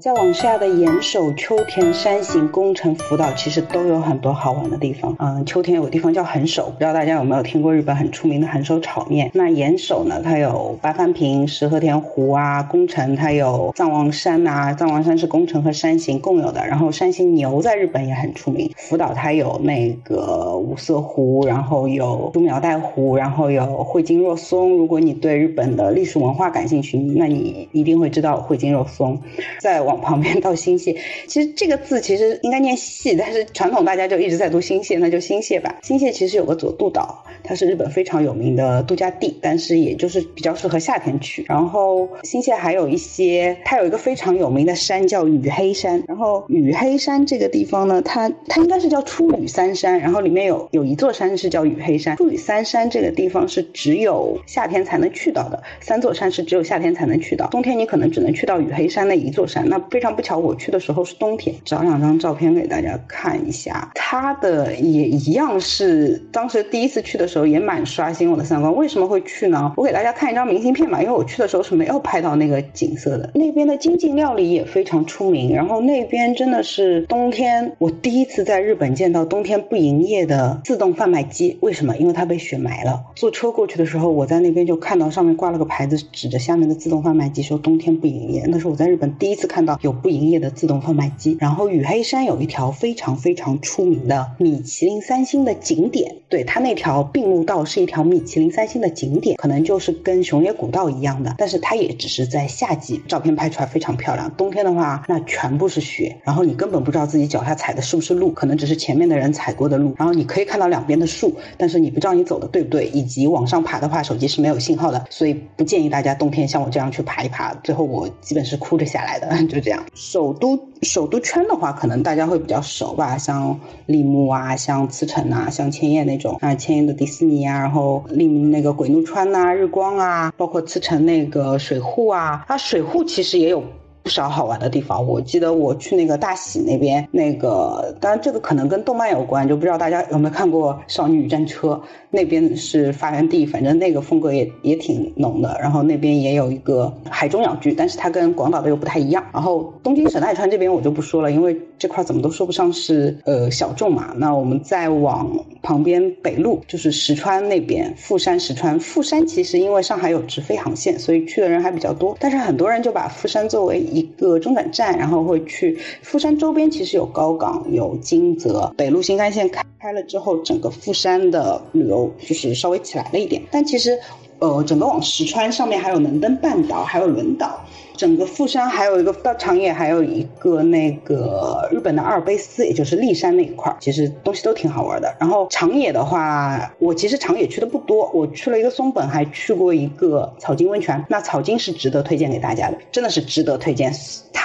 [0.00, 5.14] 再往下的岩手、秋田、山形、宫城、福岛，其实都有很多好玩的地方。
[5.18, 9.30] 嗯，秋田有个地方叫横手，不知道大家有没有听过日本很出名的横手炒面。
[9.34, 16.66] 那岩手呢，它有八幡平、石和田湖啊；宫城它有藏王山呐，藏王山是宫城和山形共有的。
[16.66, 18.72] 然后山形牛在日本也很出名。
[18.76, 24.70] 福岛它有那个五色湖，然后有猪苗代湖，然后有汇金若松。
[24.76, 29.20] 如果你对日本的历史文化感兴趣，那你一定会知道汇金若松。
[29.60, 30.96] 在再往旁边到新泻，
[31.26, 35.76] 其实这个字其实应该念细，但是传统大家就一直在读新泻，那就新泻吧。
[35.82, 41.44] 新泻其实有个佐渡岛，它是日本非常有名的度假地，但是也就是比较适合夏天去。
[41.46, 46.02] 然后新泻还有一些，它有一个非常有名的山叫羽黑山。
[46.08, 52.16] 然后羽黑山这个地方呢，它它应该是叫出羽三山，然后里面有有一座山是叫羽黑山。
[52.16, 59.65] 出羽三山这个地方是只有夏天才能去到的，三座山是只有夏天才能去到，冬天你可能只能去到羽黑山那一座山。
[59.68, 61.54] 那非常不巧，我去的时候是冬天。
[61.64, 68.74] 找两张照片给大家看一下，它的也一样是当时第一次去的时候也蛮刷新我的三观。
[68.76, 69.72] 为什么会去呢？
[69.76, 73.30] 我给大家看一张明信片吧，因为我去的时候是没有拍到那个景色的。
[73.34, 81.58] 那边的精进料理也非常出名，然后那边真的是冬天，我第一次在日本见到冬天不营业的自动贩卖机。
[81.62, 81.96] 为什么？
[81.96, 83.02] 因为它被雪埋了。
[83.16, 88.44] 坐车过去的时候，我在那边就看到上面挂了个牌子，指着下面的自动贩卖机说冬天不营业。
[88.46, 89.46] 那是我在日本第一次。
[89.46, 104.30] 看看到有不营业的自动贩卖机，然后雨黑山有一条非常非常出名的米其林三星的景点，对它那条并路道是一条米其林三星的景点，可能就是跟熊野古道一样的，但是它也只是在夏季，照片拍出来非常漂亮。
[104.36, 109.94] 冬天的话，那全部是雪，然后你根本不知道自己脚下踩的是不是路，可能只是前面的人踩过的路。
[109.96, 117.54] 然后你可以看到两边的树，但是你不知道你走的对不对，以及往上爬的话，手机是没有信号的，所以不建议大家冬天像我这样去爬一爬。
[117.64, 119.45] 最后我基本是哭着下来的。
[119.46, 133.62] 就这样，首都首都圈的话，可能大家会比较熟吧，像立木啊，像茨城啊，像千叶那种啊，千叶的迪士尼啊，然后立那个鬼怒川呐，日光啊，包括茨城那个水户啊，它，水户其实也有。
[134.06, 141.70] 不少好玩的地方，我记得我去那个大喜那边，那个当然这个可能跟动漫有关，就不知道大家有没有看过《少女战车》，
[142.08, 145.58] 那边是发源地，反正那个风格也也挺浓的。
[145.60, 149.24] 然后那边也有一个海中养居，但是它跟广岛的又不太一样。
[149.32, 154.14] 然后东京神奈川这边我就不说了，因为这块怎么都说不上是呃小众嘛。
[154.16, 155.30] 那我们再往
[155.62, 158.78] 旁边北路，就是石川那边，富山石川。
[158.80, 168.72] 富山其实因为上海有直飞航线，所以去的人还比较多，但是很多人就把富山作为一个中转站，然后会去富山周边，其实有高港、有金泽。
[168.76, 173.42] 北路新干线开开了之后，整个富山的旅游就是稍微起来了一点。
[173.50, 173.98] 但其实，
[174.38, 177.60] 呃，整个往石川上面还有能登半岛，还有轮岛。
[177.96, 185.16] 整个富山还有一个到长野，还有一个那个日本的阿尔卑斯，也就是立山那一块儿，其实东西都挺好玩的。
[185.18, 191.02] 然后长野的话，我其实长野去的不多，我去了一个松本，还去过一个草津温泉。
[191.08, 193.90] 那草津是值得推荐给大家的，真的是值得推荐。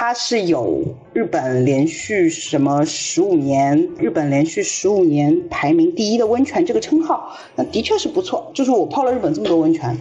[0.04, 0.82] 它是有
[1.12, 8.50] 日本连续什么十五年，日本连续十五年排名第一的温泉这个称号，那的确是不错。
[8.52, 9.96] 就是我泡了日本这么多温泉。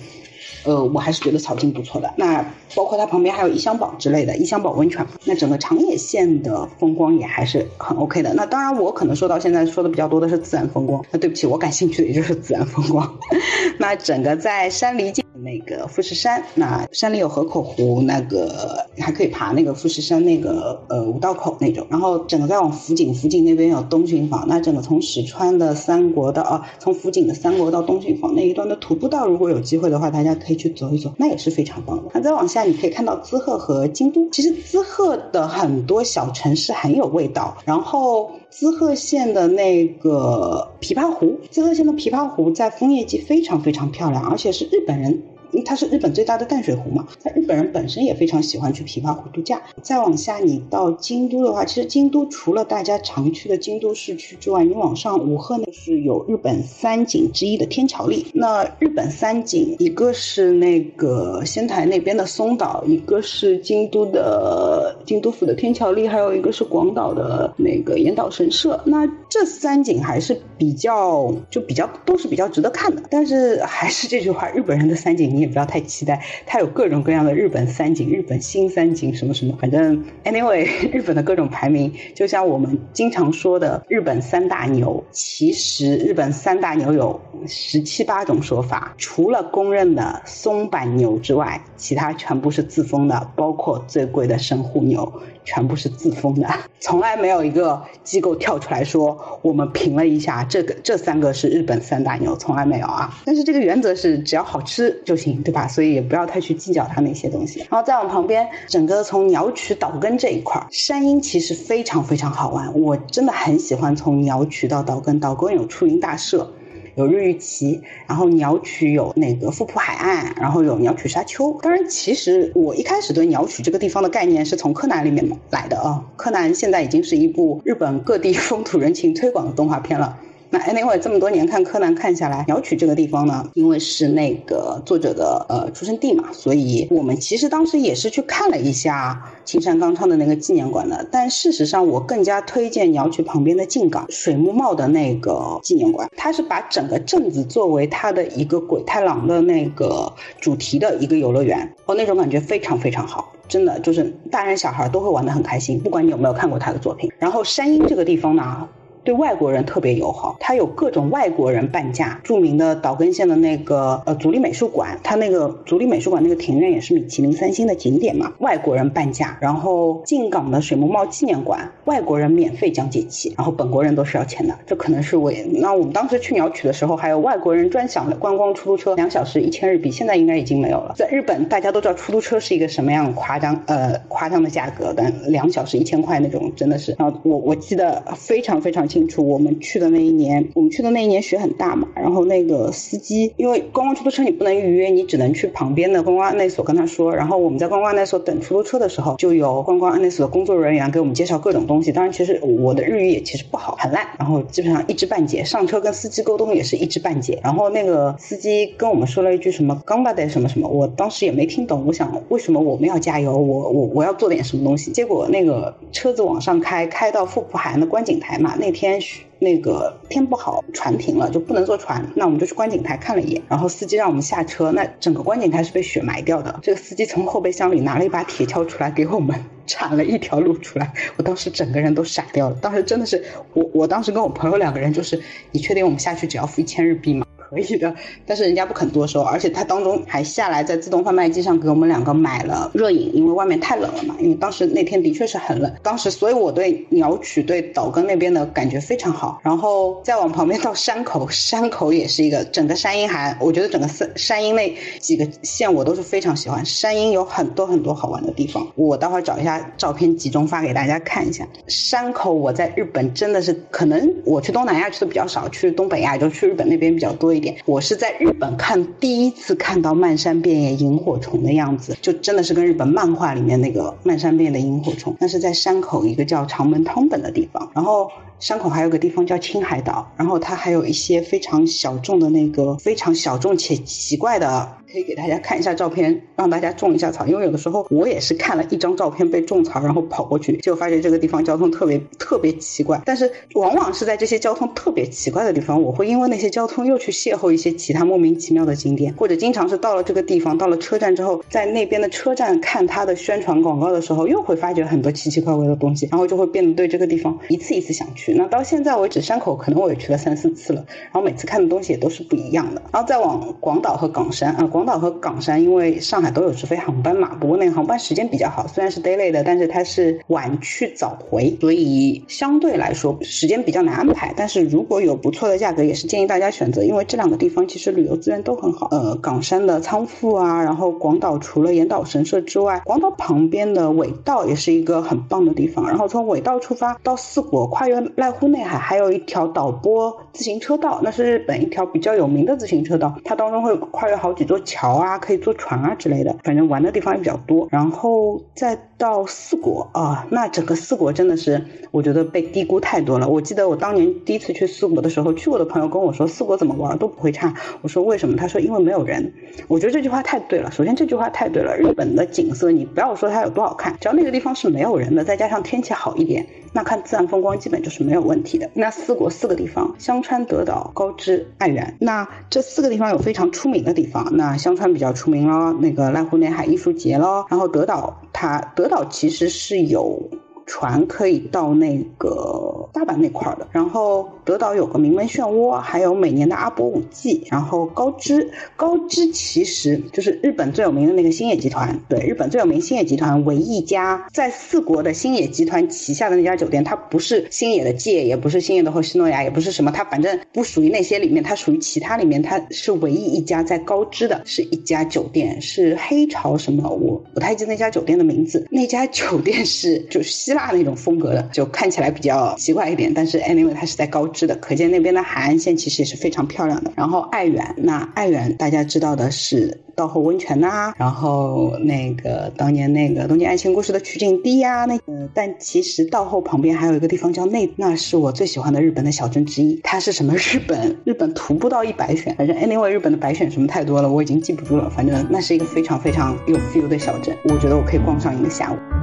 [0.63, 2.13] 呃，我还是觉得草津不错的。
[2.15, 2.45] 那
[2.75, 5.05] 包括它旁边还有伊香堡之类的，伊香堡温泉。
[5.25, 8.33] 那整个长野县的风光也还是很 OK 的。
[8.35, 11.03] 那当然，我可能说到现在说的比较多的是自然风光。
[11.11, 13.11] 那对不起，我感兴趣的也就是自然风光。
[13.79, 21.85] 那整个在山梨县那个富士山，那山里有河口湖，那个还可以爬那个富士山那个呃五道口那种。
[21.89, 24.47] 然后整个再往福井，福井那边有东巡坊。
[24.47, 30.50] 那整个从石川的三国到啊，从福井的三国到东巡坊那一段的徒步道，如果有机会的话，大家可以。
[30.51, 32.11] 可以去走一走，那也是非常棒的。
[32.13, 34.29] 那再往下，你可以看到滋贺和京都。
[34.31, 37.55] 其实滋贺的很多小城市很有味道。
[37.63, 45.21] 然后滋贺县的那个琵琶湖，滋贺县的琵琶湖在枫叶季非常非常漂亮，而且是日本人。
[45.51, 49.61] 因为它是日本最大的淡水湖嘛，在日本人本身也非常喜欢去琵琶湖度假。
[49.81, 58.25] 再往下，你到京都的话，其实京都除了大家常去的京都市区之外，你往上五鹤呢是有日本三景之一的天桥立。
[58.33, 68.79] 那日本三景，一个是那个仙台那边的松岛，一个是京都的京都府的天桥立，还有一个是广岛的那个岩岛神社。
[68.85, 73.01] 那这三景还是比较就比较都是比较值得看的。
[73.09, 75.40] 但是还是这句话，日本人的三景。
[75.41, 76.23] 也不要太期待。
[76.45, 95.11] 它有各种各样的日本三景、日本新三景什么什么，反正 anyway， 日本的各种排名，就像我们经常说的日本三大牛，其实日本三大牛有十七八种说法，除了公认的松板牛之外，其他全部是自封的，包括最贵的神户牛。
[95.43, 96.47] 全部是自封的，
[96.79, 103.11] 从来没有一个机构跳出来说我们评了一下，这个这三个是日本三大牛，从来没有啊。
[103.25, 105.67] 但是这个原则是只要好吃就行，对吧？
[105.67, 107.59] 所以也不要太去计较它那些东西。
[107.69, 116.51] 然后再往旁边，整个从鸟取岛根这一块，山阴其实非常非常好玩，我真的很喜欢从鸟取到岛根，岛根有出云大社。
[116.95, 121.57] 有日月旗，然后鸟取有那个富浦海岸，然后有鸟取沙丘。
[121.61, 126.03] 当然，其实我一开始对鸟取这个地方的概念是从柯南里面来的啊。
[126.17, 130.17] 柯南现在已经是一部日本各地 风土人情推广的动画片了。
[130.53, 141.07] 那 anyway，这么多年看柯南看下来，鸟取这个地方呢，因为是那个作者的呃出生地嘛，所以我们其实当时也是去看了一下青山刚昌的那个纪念馆的。
[141.09, 150.11] 但事实上，我更加推荐鸟取旁边的静冈水木茂的那个纪念馆，它是把整个镇子作为它的一个鬼太郎的那个
[150.41, 157.09] 主题的一个游乐园，哦，那种感觉非常非常好，真的就是大人小孩都会玩得很开心，不管你有没有看过他的作品。
[157.17, 158.67] 然后山阴这个地方呢。
[159.03, 162.19] 对外国人特别友好，它有各种外国人半价。
[162.23, 169.37] 著名的岛根县的那个呃足利美术馆，它那个足利美术馆那个庭院也是米其林三星的景点嘛，外国人半价。
[169.41, 174.55] 然后进港的水木茂纪念馆，外国人免费讲解器，然后本国人都是要钱的。
[174.67, 180.93] 这可能是我那我们当时去鸟取的时候，还有外国人专享的观光出租车，两小时一千日币，现在应该已经没有了。
[180.95, 186.95] 在日本，大家都知道出租车是一个什么样夸张呃夸张的价格，但两小时一千块那种真的是。
[186.99, 188.90] 然后我我记得非常非常。
[188.91, 197.15] 清楚，我们去的那一年，我们去的那一年雪很大嘛，然后那个司机，因为观光出租车你不能预约，你只能去旁边的观光案内所跟他说。
[197.15, 201.91] 然后我们在观光案内所等出租车的时候，就有观光案内所的工作人员给我们介绍各种东西。
[201.93, 205.43] 当然，其实我的日语也其实不好，很烂，然后基本上一知半解。
[205.45, 207.39] 上车跟司机沟通也是一知半解。
[207.41, 211.85] 然后那个司机跟我们说了一句什么“刚巴的什么什么”，我当时也没听懂。
[211.87, 213.37] 我想为什么我们要加油？
[213.37, 214.91] 我我我要做点什么东西？
[214.91, 218.80] 结果那个车子往上开，开到富浦海岸的观景台嘛，那天。
[218.81, 218.99] 天
[219.37, 226.59] 那个天不好，船停了就不能坐船，那我们就去观景台看了一眼，然后司机让我们下车，那整个观景台是被雪埋掉的。
[226.63, 232.55] 这个司机从后备箱里拿了一把铁锹出来给我们铲了一条路出来，我当时整个人都傻掉了。
[232.59, 233.23] 当时真的是
[233.53, 237.23] 我，我当时跟我朋友两个人就是，你确定我们下去只要付一千日币吗？
[237.51, 237.93] 可以的，
[238.25, 244.15] 但是人家不肯多收，而且他当中还下来在自动贩卖机上给我们两个买了热饮，因为外面太冷了嘛。
[244.19, 249.39] 因为当时那天的确是很冷，当时所以我对鸟取对岛根那边的感觉非常好。
[249.43, 256.63] 然后再往旁边到山口，山口也是一个整个山阴还，我觉得整个山山阴那几个县我都是非常喜欢。
[256.65, 261.45] 山阴有很多很多好玩的地方，我待会儿找一下照片集中发给大家看一下。
[261.67, 267.40] 山口我在日本真的是可能我去东南亚去的比较少，去东北亚就去日本那边比较多一。
[267.65, 275.15] 我是在日本看第一次看到漫山遍野萤火虫的样子，就真的是跟日本漫画里面那个漫山遍野的萤火虫。
[275.19, 278.11] 那是在山口一个叫长门汤本的地方，然后
[278.41, 284.77] 山口还有个地方叫青海岛，然后它还有一些非常小众的那个非常小众且奇怪的。
[284.91, 287.25] 可以给大家看一下照片，让大家种一下草。
[287.25, 293.01] 因为有的时候我也是看了一张照片被种草，然后跑过去，就发现这个地方交通特别特别奇怪。
[293.05, 308.30] 但是往往是在这些交通特别奇怪的地方，我会因为那些交通又去邂逅一些其他莫名其妙的景点，或者经常是到了这个地方，到了车站之后，在那边的车站看它的宣传广告的时候，又会发觉很多奇奇怪怪的东西，然后就会变得对这个地方一次一次想去。
[308.35, 312.81] 那到现在为止，山口可能我也去了三四次了，然后每次看的东西也都是不一样的。
[312.91, 314.81] 然后再往广岛和冈山啊，广。
[314.81, 324.33] 岛和冈山，因为上海都有直飞航班嘛，不过那个航班时间比较好，虽然是 daily 的，但是它是晚去早回，所以相对来说时间比较难安排。
[324.35, 328.87] 但是如果有不错的价格，也是建议大家选择，因为这两个地方其实旅游资源都很好。
[328.89, 335.87] 呃，冈山的仓富啊，然后广岛除了岩岛神社之外，广岛旁边的尾道也是一个很棒的地方。
[335.87, 344.61] 然后从尾道出发到四国，跨越濑户内海，还有一条岛波自行车道，那是日本一条比较有名的自行车道，它当中会跨越好几座。
[344.63, 347.67] 桥啊，可以坐船啊之类的，反正玩的地方也比较多。
[347.71, 353.27] 然后再到四国啊，那整个四国真的是我觉得被低估太多了。
[353.27, 357.51] 我记得我当年第一次去四国的时候，去过的朋友跟我说，四国怎么玩都不会差。
[357.81, 358.37] 我说为什么？
[358.37, 359.33] 他说因为没有人。
[359.67, 360.69] 我觉得这句话太对了。
[360.69, 366.45] 首先这句话太对了，日本的景色你不要说它有多好看，只要那个地方是没有人的，再加上天气好一点。
[366.73, 368.69] 那看自然风光基本就是没有问题的。
[368.73, 374.27] 那四国四个地方，香川、德岛、高知、爱媛，那这四个地方有非常出名的地方。
[374.37, 380.29] 那香川比较出名咯，那个濑户内海艺术节咯，然后德岛，它德岛其实是有。
[380.67, 410.61] 船可以到那个大阪那块的，然后德岛有个名门漩涡，还有每年的阿波舞季，然后高知，高知其实就是日本最有名的那个星野集团，对，日本最有名星野集团唯一一家在四国的星野集团旗下的那家酒店，它不是星野的界，也不是星野的后西诺亚，也不是什么，它反正不属于那些里面，它属于其他里面，它是唯一一家在高知的，是一家酒店，是黑潮什么，我不太记得那家酒店的名字，那家酒店是就希腊。
[410.71, 416.91] 那种风格的，就看起来比较奇怪一点，但是 anyway 它是在高知是的，可见那边的海岸线其实也是非常漂亮的。
[416.95, 429.79] 然后爱媛，那爱媛大家知道的是稻后温泉呐，然后那个当年那个东京爱情故事的取景地呀，那个但其实稻后旁边还有一个地方叫内，那是我最喜欢的日本的小镇之一。
[429.83, 430.33] 它是什么？
[430.35, 434.89] 日本日本徒步到一百选，反正 anyway 日本的白选什么太多了，我已经记不住了。
[434.89, 439.00] 反正那是一个非常非常有 feel 的小镇，我觉得我可以逛上一个下午。